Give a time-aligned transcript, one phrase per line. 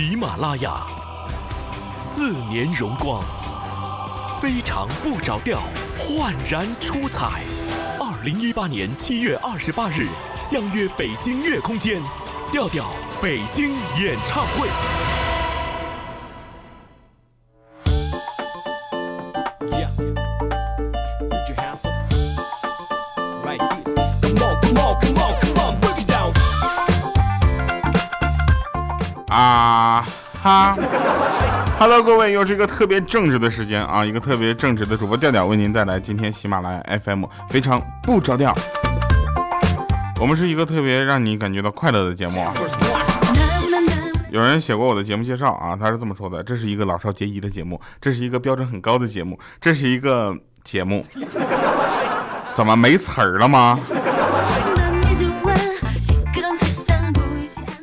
[0.00, 0.86] 喜马拉雅，
[1.98, 3.20] 四年荣光，
[4.40, 5.60] 非常不着调，
[5.98, 7.42] 焕然出彩。
[7.98, 10.06] 二零一八年七月二十八日，
[10.38, 12.00] 相约北京乐空间，
[12.52, 14.68] 调调北京演唱会。
[31.78, 38.52] ，Hello，各位，又是一个特别正直的时间啊，一个特别正直的主播调调为您带来今天喜马拉雅 FM 非常不着调。
[40.20, 42.52] 我们是一个特别让你感觉到快乐的节目啊。
[44.32, 51.04] 有人写过我的节目介绍啊，他是这么说的：这是一个老少皆宜的节目，这是一个标准很高的节目，这是一个节目。
[52.52, 53.78] 怎么没词儿了吗？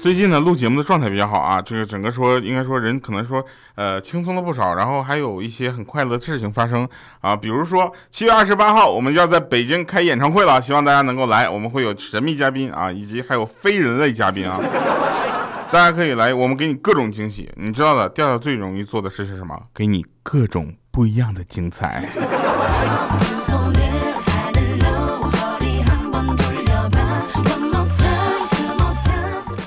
[0.05, 6.88] 最近呢，录节目的状态比较好啊，这个整个说应该说人可能说呃轻松了不少，然后还有一些很快乐的事情发生
[7.21, 14.60] 啊，比如说七月二十八号我们要在北京开演唱会了，希望大家能够来，我们会有神秘嘉宾啊，以及还有非人类嘉宾啊，
[15.74, 19.60] 大家可以来，我们给你各种惊喜，你知道的，调调最容易做的事是什么？
[19.74, 22.08] 给你各种不一样的精彩。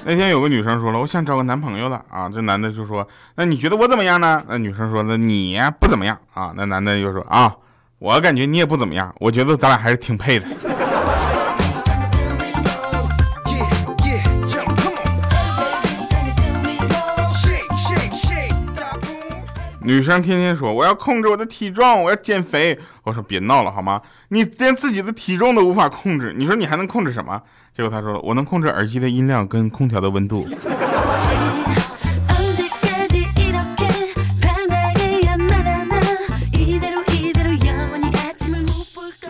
[0.09, 2.31] 那天有个女生说了，我想找个男朋友了啊。
[2.31, 4.43] 这男的就说，那你觉得我怎么样呢？
[4.49, 6.51] 那女生说，那你不怎么样啊。
[6.57, 7.55] 那男的就说，啊，
[7.99, 10.47] 我感觉你也不怎么样，我觉得咱俩还是挺配的。
[19.89, 22.79] 女生天天说我要控制我的体重，我要减肥。
[23.05, 24.03] 我说别闹了好吗？
[24.29, 27.41] 你连自己的体重都无法控制，你说你还能控制什么？
[27.75, 30.47] 结果她说了，我能控制耳机的音量跟空调的温度。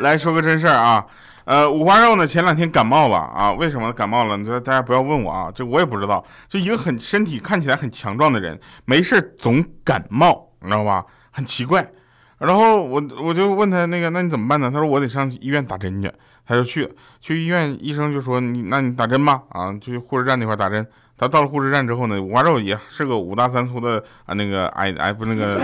[0.00, 1.06] 来说个真事儿啊。
[1.44, 2.26] 呃，五花肉呢？
[2.26, 3.52] 前两天感冒了啊？
[3.52, 4.36] 为什么感冒了？
[4.36, 6.22] 你说大家不要问我啊，这我也不知道。
[6.48, 11.04] 就一个很身体看起来很强壮的人，没事总感冒，你知道吧？
[11.30, 11.90] 很奇怪。
[12.38, 14.70] 然后我我就问他那个，那你怎么办呢？
[14.70, 16.12] 他说我得上医院打针去。
[16.46, 16.88] 他就去
[17.20, 20.86] 去医院，医生就说你那你打针吧啊，去护士站那块打针。
[21.18, 25.60] 他到了护士站之后呢，五花肉也是个五大三粗的啊，那个矮矮不那个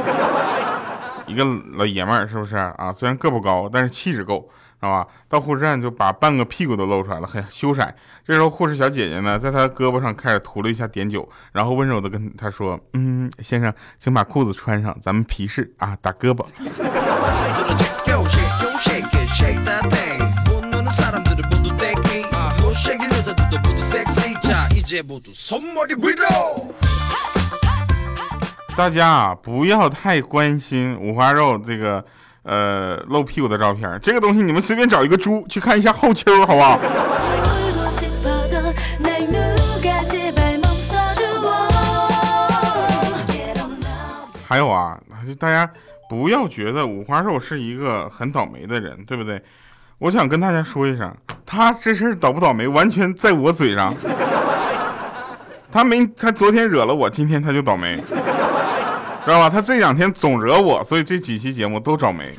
[1.27, 1.43] 一个
[1.75, 2.93] 老爷们儿是不是啊？
[2.93, 4.50] 虽然个不高，但是气质够。
[4.84, 5.11] 知道吧？
[5.28, 7.83] 到护士站就把半个屁股都露出来了，很羞涩。
[8.25, 16.45] 这时候护士小姐姐呢，在他胳膊上开始涂了一下碘酒，然后温柔的跟他说：“嗯，先生，请把裤子穿上，咱们皮试啊，打胳膊。”
[28.77, 32.05] 大家啊，不要太关心五花肉这个。
[32.44, 36.78] 呃，露屁股的照片，这个东西你们随便找一个猪去看一下后丘，好不好？
[44.47, 44.97] 还有啊，
[45.27, 45.69] 就大家
[46.09, 49.43] 不要觉得五花肉是一个很倒霉的人，对不对？
[49.99, 51.12] 我想跟大家说一声，
[51.47, 53.94] 他这事倒不倒霉，完全在我嘴上。
[55.72, 57.99] 他没，他昨天惹了我，今天他就倒霉。
[59.24, 59.48] 知道吧？
[59.48, 62.30] 他这两天总惹我，所以这几期节目都找没。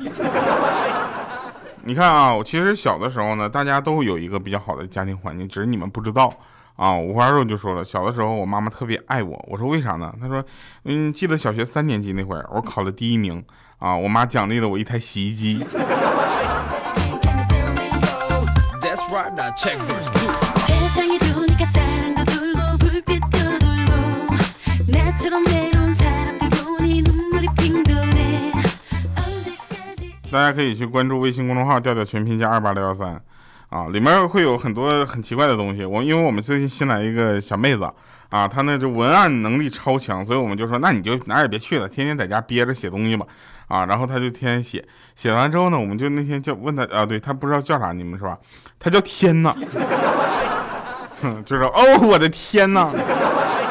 [1.82, 6.32] 你看啊，我其实小的时候呢，大家都有一个比较好的家庭环境，只是你们不知道
[6.76, 6.96] 啊。
[6.96, 9.44] 五花肉就说了，小的时候我妈妈特别爱我。
[9.48, 10.12] 我说为啥呢？
[10.20, 10.44] 他说，
[10.84, 13.44] 嗯，记得小学三年级那会儿，我考了第一名
[13.78, 15.64] 啊，我妈奖励了我一台洗衣机。
[30.30, 33.20] 大家可以去关注微信公众号“调调全拼加二八六幺三”，
[33.70, 35.84] 啊，里面会有很多很奇怪的东西。
[35.84, 37.88] 我因为我们最近新来一个小妹子，
[38.28, 43.24] 啊，她那就文案能力超强，所以我们就说，那你就哪也别去了，天天在家憋着写东西吧，
[43.68, 44.84] 啊，然后她就天天写，
[45.14, 48.36] 写完之后呢，我们就那天就问她，啊，对她不知道叫啥，你们是吧？
[48.78, 49.54] 她叫天呐，
[51.46, 52.80] 就是哦，我的天呐，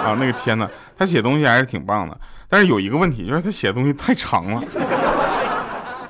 [0.04, 2.18] 啊，那个天呐，她写东西还是挺棒的，
[2.50, 4.64] 但是有一个问题，就是她写的东西太长了。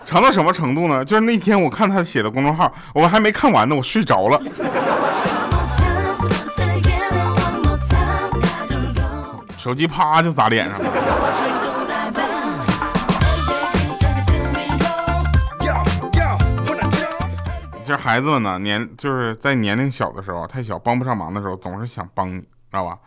[0.05, 1.03] 长到什么程度呢？
[1.03, 4.39] 就是那天我看他写的公众号，我还没看完呢，我睡着了，
[9.57, 10.85] 手机啪就砸脸上了。
[17.85, 22.97] 这孩子们呢，年就是在年龄小的时候，太小帮不上忙的时候，总是想帮你，知道吧？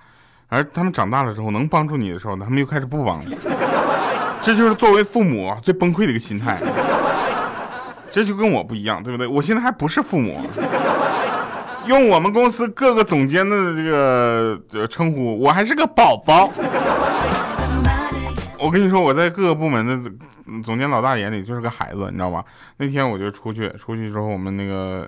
[0.48, 3.36] 而他们长大了之后能帮助你的时候，他们又开始不帮你。
[4.48, 6.58] 这就是作为父母最崩溃的一个心态。
[8.10, 9.26] 这就跟我不一样，对不对？
[9.26, 10.40] 我现在还不是父母。
[11.86, 14.58] 用我们公司各个总监的这个
[14.88, 16.50] 称呼，我还是个宝宝。
[18.58, 20.10] 我跟你说，我在各个部门的
[20.64, 22.42] 总监老大眼里就是个孩子，你知道吧？
[22.78, 25.06] 那天我就出去，出去之后，我们那个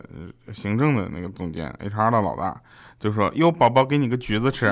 [0.52, 2.54] 行政的那个总监 HR 的老大
[2.98, 4.70] 就说：“哟，宝宝，给你个橘子吃。”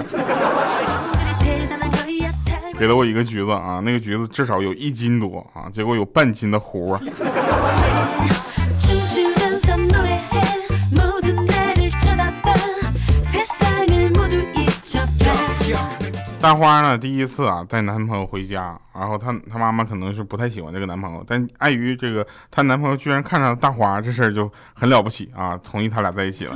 [2.79, 6.97] 给了我一个橘子啊，那个橘子至少有一斤多啊，结果有半斤的核。
[16.41, 26.55] 大花呢，第一次啊带男朋友回家，然后她她妈妈可能是不太喜欢这个男朋友，但碍于这个她男朋友居然看上了大花，这事儿就很了不起啊，同意他俩在一起了。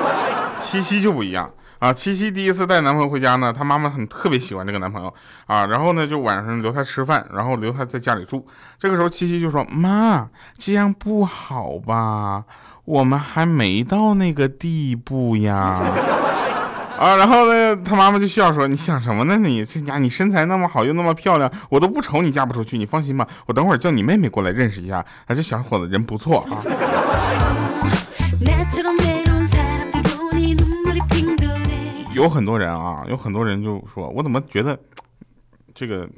[0.58, 5.14] 七夕就不一样啊，七夕第一次带男朋友回家呢，她妈妈很特别喜欢这个男朋友
[5.46, 8.44] 啊，然后呢就晚上留他吃饭，然后留他在家里住。
[8.78, 12.44] 这个时候七夕就说：“妈，这样不好吧？
[12.84, 15.80] 我们还没到那个地步呀。
[16.98, 19.36] ”啊，然后呢，他妈妈就笑说：“你想什么呢？
[19.36, 22.76] 你这家你身材那么好，又那么漂亮，我都不愁你嫁不出去。
[22.76, 24.96] 你放心吧，我等会儿叫你妹妹过来认识一下。
[25.26, 26.58] 啊，这小伙子人不错啊。
[32.22, 34.78] ”有很多人啊，有很多人就说：“我怎么觉得
[35.74, 36.08] 这个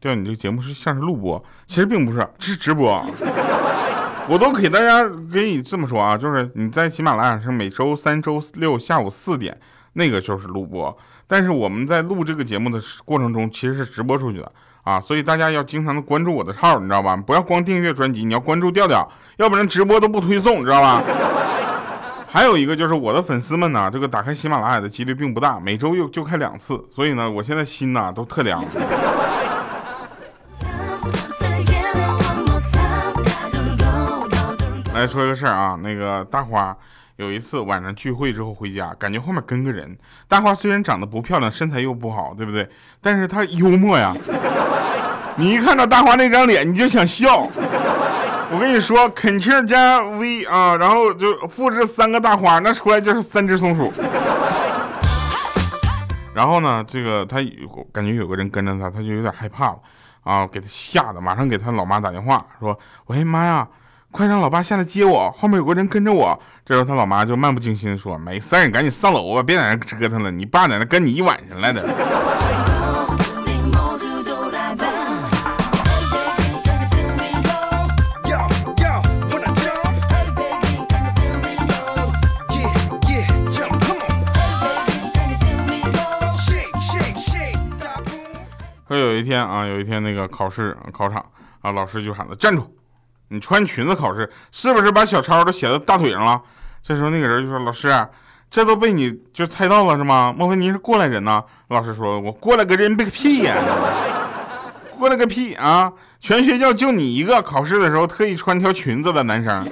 [0.00, 1.42] 调你这个节目是像是录播？
[1.66, 3.04] 其实并不是， 是直播。
[4.28, 9.60] 我都给大家给你这么说啊，就是你在喜马拉雅上每周三、周六下午四点。”
[9.96, 14.52] 那个就是录播，但是我们在录这个节目的过程中，其实是直播出去的
[14.82, 17.16] 啊，所以大家要经常的关注我的号，你知道吧？
[17.16, 21.00] 不要光订阅专辑，你要关注调调，要不然直播都不推送，知道吧？
[22.34, 28.60] 还有一个就是我的粉丝们呢，这个打开喜马拉雅的几率并不大，每周又就开两次，所以呢，我现在心呐都特凉。
[34.92, 36.76] 来说一个事儿啊，那个大花。
[37.18, 39.96] 有一次晚上聚会之后回家，感觉后面跟个人。
[40.26, 42.68] 大花虽然长得不漂亮，身材又不好，对不对？
[43.00, 44.12] 但是她幽默呀。
[45.36, 47.48] 你一看到大花那张脸，你就想笑。
[48.50, 53.92] 我跟你说，Ctrl 加 V 啊，然后就复制三个大花，那出来就是三只松鼠。
[56.34, 57.38] 然后呢，这个他
[57.92, 59.78] 感觉有个人跟着他，他就有点害怕了
[60.22, 63.66] 啊，给他吓得，马上给他老妈打电话说：“喂，妈呀！”
[64.10, 66.40] 快让老爸下来接我，后面有个人跟着我。
[66.64, 70.30] 这时候他老妈就漫不经心的说：“没事，你赶紧上楼吧，别在那折腾了。
[70.30, 71.84] 你爸在那跟你一晚上来的。”
[89.14, 91.24] 有一天啊，有一天那个考试考场
[91.60, 92.76] 啊，老师就喊他站住。
[93.28, 96.40] 你穿裙子考试是不是把小抄都写到大腿上了？
[96.82, 98.06] 这时候那个人就说：“老师，
[98.50, 100.34] 这都被你就猜到了是吗？
[100.36, 103.54] 莫非您是过来人呢？”老师说：“我过来个人个屁呀，
[104.98, 105.92] 过来个屁啊！
[106.20, 109.64] 全学校就你一个考试的时候特意穿条裙子的男生。”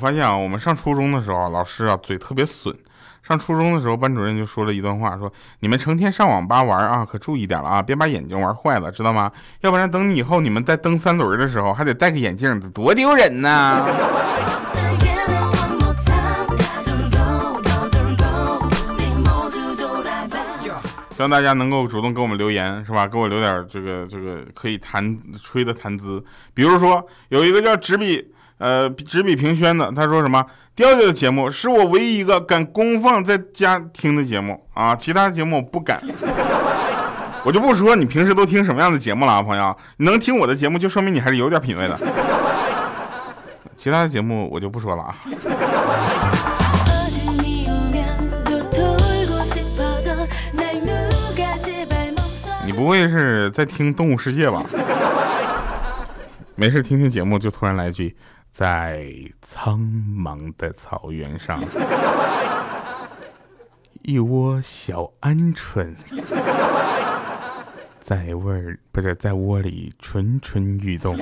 [0.00, 2.74] 发现啊，我们上初中的时候，老师啊嘴特别损。
[3.22, 5.30] 上初中的时候，班主任就说了一段话，说
[5.60, 9.30] 你们成天上网吧玩啊，可注意点了啊，别把眼睛玩坏了，知道吗？
[9.60, 13.84] 要不然等你以后你们再蹬三轮的时候，还得戴个眼镜，多丢人呐！
[21.10, 23.06] 希望大家能够主动给我们留言，是吧？
[23.06, 28.32] 给我留点这个这个可以谈吹的谈资，比如说有一个叫纸笔。
[28.60, 30.44] 呃，执笔评宣的，他说什么？
[30.76, 36.00] 调调的节目是我唯一一个敢公放在家听的节目啊，其他节目我不敢。
[37.42, 41.98] 我就不说你平时都听什么样的节目了啊，朋友，你能听我的节目，就说明你还是有点品位的。
[43.76, 45.14] 其他的节目我就不说了啊。
[52.66, 54.62] 你不会是在听《动物世界》吧？
[56.54, 58.14] 没事，听听节目就突然来一句。
[58.50, 61.62] 在苍茫的草原上，
[64.02, 65.94] 一窝小鹌鹑
[68.00, 71.16] 在窝儿不是在窝里蠢蠢欲动。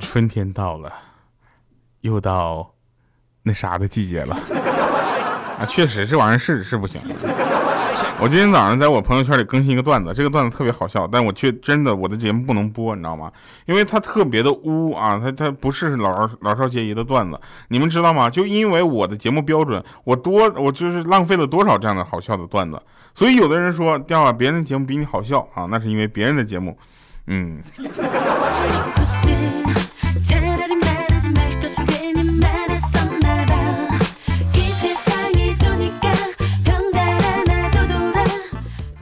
[0.00, 0.92] 春天到了，
[2.02, 2.74] 又到
[3.42, 4.36] 那啥的季节了。
[5.58, 7.00] 啊，确实这玩意儿是是不行。
[8.22, 13.32] 我今天早上在我朋友圈里更新一个段子，这个段子特别好笑，但我却真的我的节目不能播，你知道吗？
[13.66, 18.30] 因为它特别的污啊，它它不是老老少皆宜的段子，你们知道吗？
[18.30, 22.80] 就因为我的节目标准，我多我就是浪费了多少这样的好笑的段子，
[23.12, 26.78] 所以有的人说掉了，别人的节目比你好笑啊，那是因为别人的节目，
[27.26, 27.60] 嗯。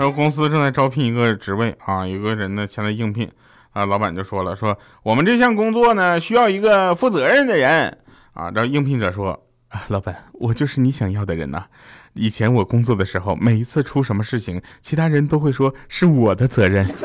[0.01, 3.31] 然后公司正在招聘一个职位啊，有个人呢前来应聘，
[3.75, 7.99] 啊，老板就说了，说我们这项工作呢需要一个负责任的人
[8.33, 8.51] 啊。
[8.55, 9.39] 然后应聘者说，
[9.69, 11.67] 啊，老板，我就是你想要的人呐。
[12.15, 16.89] 以前我工作的时候，每一次出什么事情，其他人都会说是我的责任。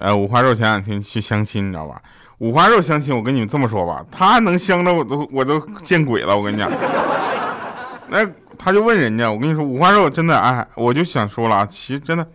[0.00, 2.02] 呃，五花肉前两天去相亲，你知道吧？
[2.40, 6.70] 五花肉相亲，我跟你们这么说吧，他能相着我都我都见鬼了，我跟你讲。
[8.08, 8.26] 那
[8.58, 12.26] 他就问人家，我跟你说，五花肉真的哎，我就想说了，其实真的，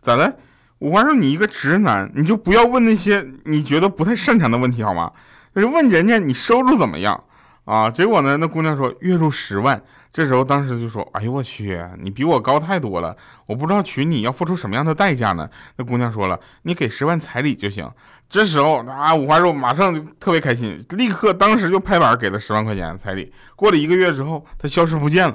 [0.00, 0.34] 咋的？
[0.78, 5.12] 五花肉，你一个直男，你就不要问那些你觉得不太擅长的问题好吗？
[5.54, 7.22] 他就问人家你收入怎么样
[7.66, 7.90] 啊？
[7.90, 9.80] 结果呢，那姑娘说月入十万。
[10.10, 15.50] 这时候当时就说，哎呦我去，你比我高太多了，我不知道娶你要付出什么样的代价呢？
[15.76, 17.90] 那姑娘说了，你给十万彩礼就行。
[18.28, 23.32] 这时候啊，五花肉马上就特别开心，立刻当时就拍板给了十万块钱彩礼。
[23.54, 25.34] 过了一个月之后，他消失不见了。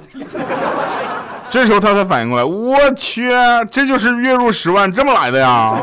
[1.50, 3.30] 这时候他才反应过来，我去，
[3.72, 5.80] 这就是月入十万这么来的呀！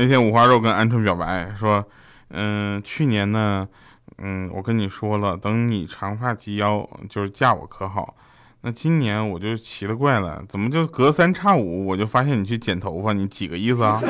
[0.00, 1.84] 那天五花肉跟鹌鹑表白说。
[2.30, 3.66] 嗯，去年呢，
[4.18, 8.14] 嗯，我跟你说了，等你长发及腰，就是嫁我可好？
[8.60, 13.12] 那今年我就奇了怪了，怎么就隔三差五我就发现你去剪头发？
[13.12, 13.98] 你几个意思啊？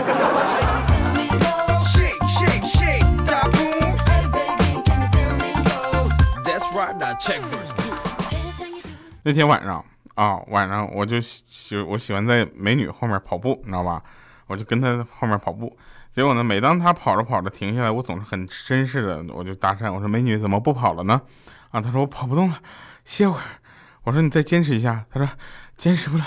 [9.23, 9.83] 那天晚上
[10.17, 14.03] 啊，晚上我就喜我喜欢在美女后面跑步，你知道吧？
[14.49, 15.79] 我就跟她后面跑步。
[16.11, 16.43] 结果呢？
[16.43, 21.21] 每当他跑着跑着停下来，我总是很绅士的，我就搭讪我说：“美女怎么不跑了呢？”
[21.71, 22.59] 啊，他说：“我跑不动了，
[23.05, 23.43] 歇会儿。”
[24.05, 25.29] 我说：“你再坚持一下。”他说
[25.77, 26.25] ：“坚持不了，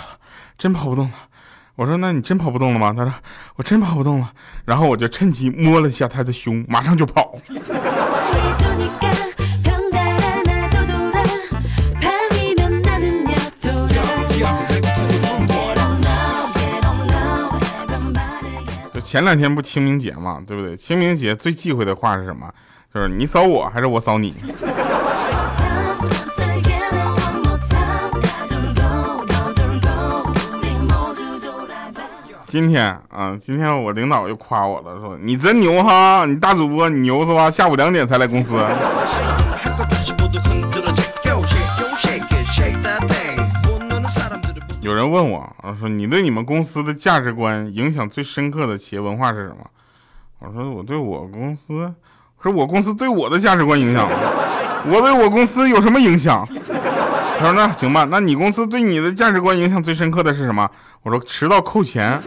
[0.56, 1.16] 真跑不动了。”
[1.76, 3.12] 我说：“那你真跑不动了吗？”他说
[3.58, 4.32] ：“我真跑不动了。”
[4.66, 7.34] 然后我就趁机摸了一下他的胸，马上就跑。
[19.12, 20.74] 前两天不清明节嘛，对不对？
[20.74, 22.50] 清明节最忌讳的话是什么？
[22.96, 24.34] 就是你扫我还是我扫你？
[32.48, 37.52] 今天啊，今天我领导又夸我了，说你真牛哈，你大主播你牛是吧？
[37.52, 38.56] 下午两点才来公司。
[44.82, 49.58] 有人问我，我说你对你们公司的价值观影响最深刻的企业文化是什么？
[50.40, 51.94] 我说我对我公司，
[52.42, 54.10] 说我公司对我的价值观影响，
[54.88, 56.44] 我对我公司有什么影响？
[57.38, 60.68] 他说那行吧，那你公司对你的价值观影响最深刻的是什么？
[61.04, 62.20] 我说迟到扣钱。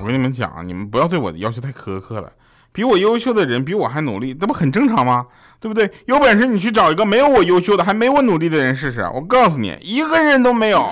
[0.00, 2.30] 我跟你们讲，你们不要对我的要求太苛刻了。
[2.78, 5.26] 比我优秀的人比我还努力，这不很正常吗？
[5.58, 5.90] 对不对？
[6.06, 9.00] 有本事你去找一个没有我优秀的、还没我努力的人试试。
[9.12, 10.86] 我告诉你，一个人都没有。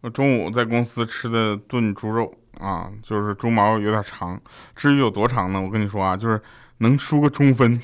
[0.00, 4.40] 我中午在公司吃的炖猪肉啊，就是猪毛有点长。
[4.74, 5.60] 至于有多长呢？
[5.60, 6.40] 我跟你说啊，就是
[6.78, 7.78] 能输个中分。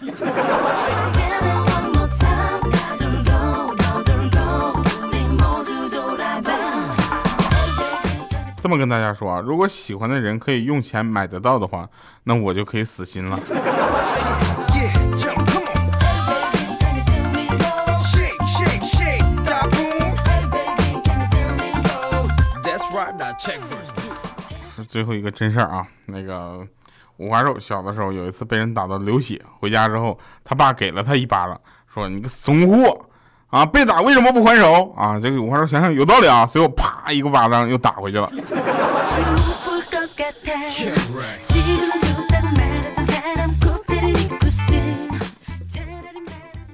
[8.67, 11.89] 这么跟大家说啊，如果喜欢的人可以用钱买得到的话，
[12.25, 13.39] 那我就可以死心了。
[24.75, 26.67] 是最后一个真事儿啊，那个
[27.19, 31.61] 五花肉小的时候有一次被人打到流血，回家之后他爸给了他一巴掌，
[31.95, 33.01] 说你个怂货。
[33.49, 33.65] 啊！
[33.65, 35.19] 被打为什么不还手啊？
[35.21, 38.29] 这个五花肉想想有道理啊，所以我啪一个巴掌又打回去了。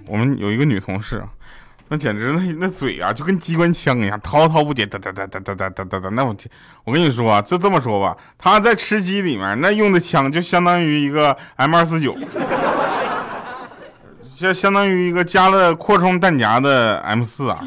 [0.06, 1.22] 我们有一个女同事，
[1.88, 6.08] 那简直那那嘴啊，就跟机关枪一样，滔滔不绝，哒哒哒哒哒哒哒哒哒。
[6.10, 6.34] 那我
[6.84, 12.14] 我跟你说啊，就这么说吧，她在吃鸡里面那用的枪就相当于一个 M 二四九，
[14.42, 17.58] 就相当于一个加了扩充弹夹的 M 四啊，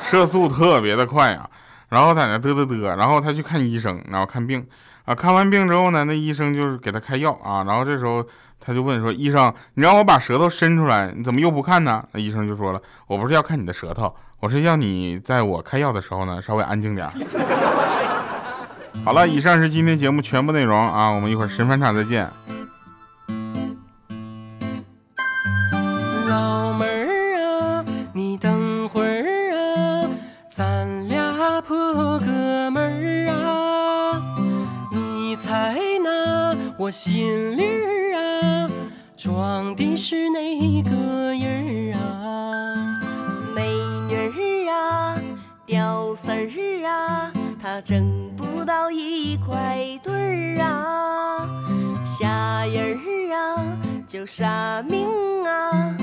[0.00, 1.48] 射速特别的快啊。
[1.88, 4.66] 然后在那嘚嘚嘚，然后他去看医生，然后看病
[5.04, 8.24] 啊，看完病之后呢，那医生就是给他开药啊，然后这时候。
[8.58, 17.06] 他就问说：“医生，你让我把舌头伸出来，你怎么又不看呢？”那医生就说了：“我不是要看你的舌头，我是要你在我开药的时候呢，稍微安静点。”
[19.04, 22.28] 好了，以上是今天节目全部内容啊，我们一会儿神返场再见。
[36.86, 38.70] 我心里儿啊。
[39.16, 40.90] 装的是哪个
[41.34, 43.00] 人儿啊？
[43.56, 43.66] 美
[44.08, 45.20] 女儿啊，
[45.66, 51.48] 屌丝儿啊，他挣不到一块堆儿啊。
[52.04, 53.76] 啥人儿啊，
[54.06, 55.08] 就啥命
[55.44, 55.98] 啊，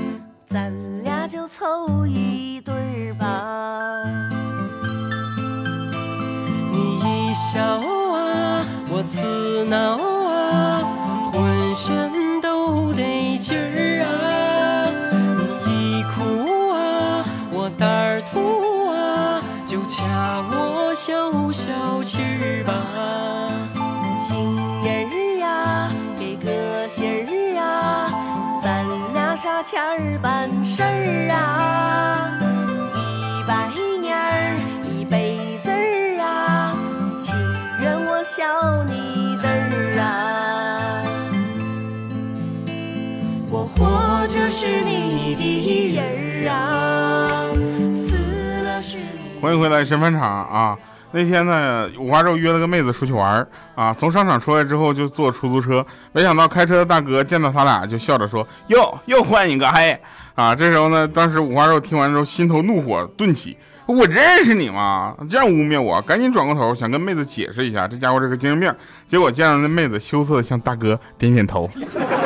[0.46, 0.70] 咱
[1.02, 4.04] 俩就凑一对儿吧。
[6.70, 9.96] 你一笑啊，我刺挠
[21.04, 22.72] 我消消气儿吧。
[24.26, 28.08] 情人儿啊，给个信儿啊，
[28.62, 32.40] 咱俩啥前儿办事儿啊？
[32.94, 33.68] 一百
[34.00, 34.56] 年儿
[34.88, 36.74] 一辈子儿啊，
[37.18, 37.34] 情
[37.82, 41.04] 愿我笑你字儿啊。
[43.50, 47.44] 我活着是你的人儿啊，
[47.94, 49.38] 死了是你。
[49.42, 50.78] 欢迎回来神返场啊！
[51.14, 59.96] 那天呢，五花肉约了个妹子出去玩儿啊，从商场出来之后就坐出租车，没想到开车的大哥见到他俩就笑着说：“哟，又换一个嘿！”
[60.34, 65.14] 啊，这时候呢，当时五花肉听完之后心头怒火顿起，我认识你吗？
[65.30, 68.74] 这样污蔑我，赶紧转过头想跟妹子解释一下，这家伙是个精神病。
[69.06, 71.70] 结果见到那妹子羞涩的向大哥点点头。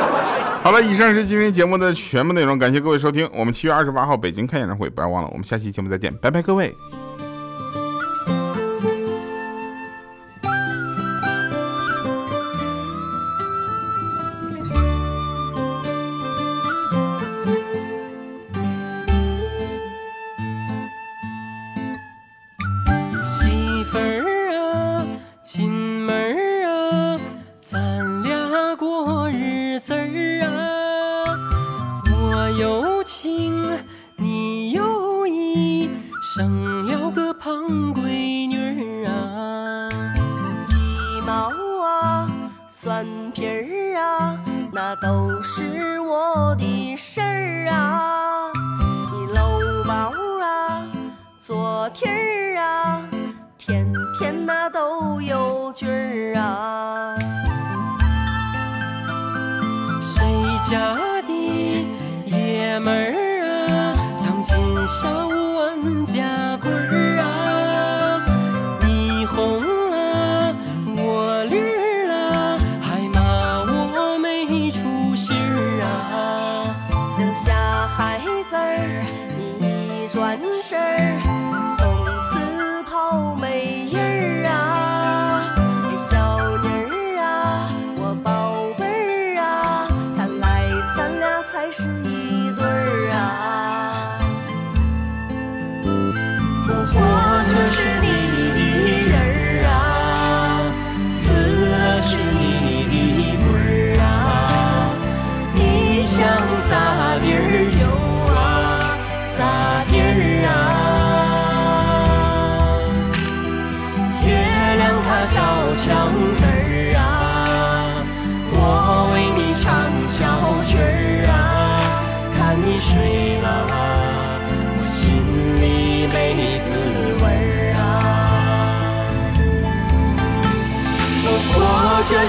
[0.63, 3.29] 好了，以上是今天节目的全部内容，感谢各位收听。
[3.31, 6.75] 我们七月二十八号北京开演唱会，不要忘了，我们下期节目再见，拜拜，各位。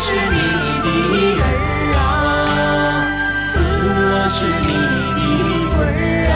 [0.02, 0.16] 是你
[0.82, 0.88] 的
[1.36, 1.44] 人儿
[1.94, 2.00] 啊，
[3.38, 4.72] 死了是你
[5.44, 6.34] 的魂儿啊，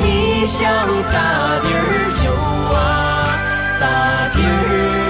[0.00, 0.04] 你
[0.46, 0.62] 想
[1.10, 1.14] 咋
[1.60, 1.82] 地儿
[2.14, 2.24] 就
[2.72, 2.78] 啊
[3.80, 3.82] 咋
[4.32, 5.03] 地儿。